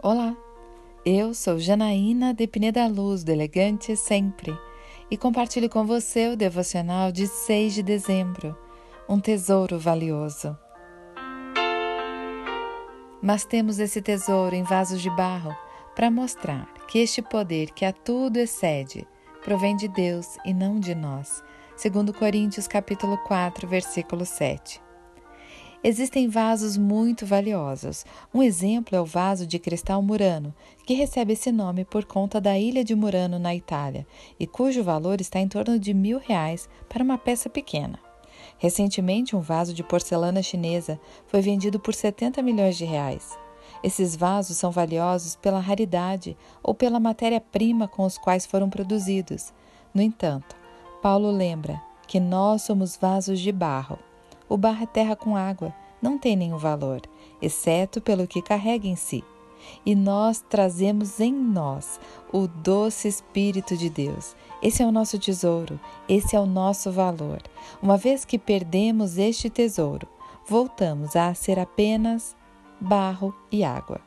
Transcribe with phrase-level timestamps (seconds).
[0.00, 0.36] Olá,
[1.04, 4.56] eu sou Janaína de Pineda Luz, do Elegante Sempre,
[5.10, 8.56] e compartilho com você o devocional de 6 de dezembro,
[9.08, 10.56] um tesouro valioso.
[13.20, 15.52] Mas temos esse tesouro em vasos de barro
[15.96, 19.04] para mostrar que este poder que a tudo excede
[19.42, 21.42] provém de Deus e não de nós,
[21.76, 24.80] segundo Coríntios capítulo 4, versículo 7.
[25.82, 28.04] Existem vasos muito valiosos.
[28.34, 30.52] Um exemplo é o vaso de cristal Murano,
[30.84, 34.04] que recebe esse nome por conta da ilha de Murano, na Itália,
[34.40, 38.00] e cujo valor está em torno de mil reais para uma peça pequena.
[38.58, 43.38] Recentemente, um vaso de porcelana chinesa foi vendido por 70 milhões de reais.
[43.80, 49.52] Esses vasos são valiosos pela raridade ou pela matéria-prima com os quais foram produzidos.
[49.94, 50.56] No entanto,
[51.00, 53.96] Paulo lembra que nós somos vasos de barro
[54.48, 57.02] o barro é terra com água, não tem nenhum valor,
[57.40, 59.24] exceto pelo que carrega em si.
[59.84, 62.00] E nós trazemos em nós
[62.32, 64.36] o doce Espírito de Deus.
[64.62, 67.42] Esse é o nosso tesouro, esse é o nosso valor.
[67.82, 70.06] Uma vez que perdemos este tesouro,
[70.46, 72.36] voltamos a ser apenas
[72.80, 74.00] barro e água.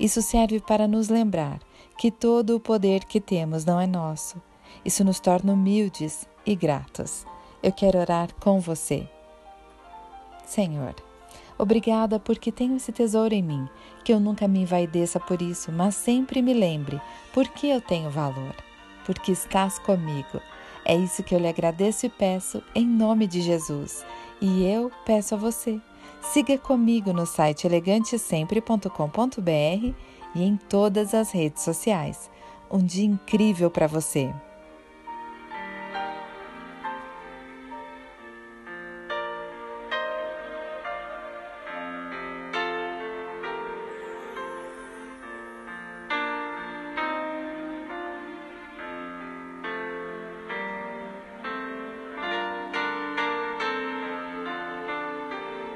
[0.00, 1.60] Isso serve para nos lembrar
[1.98, 4.40] que todo o poder que temos não é nosso.
[4.84, 7.26] Isso nos torna humildes e gratos.
[7.62, 9.08] Eu quero orar com você.
[10.52, 10.94] Senhor,
[11.56, 13.66] obrigada porque tenho esse tesouro em mim,
[14.04, 17.00] que eu nunca me envaideça por isso, mas sempre me lembre
[17.32, 18.54] porque eu tenho valor,
[19.06, 20.42] porque estás comigo.
[20.84, 24.04] É isso que eu lhe agradeço e peço em nome de Jesus.
[24.42, 25.80] E eu peço a você,
[26.20, 29.94] siga comigo no site elegantesempre.com.br
[30.34, 32.30] e em todas as redes sociais.
[32.70, 34.30] Um dia incrível para você!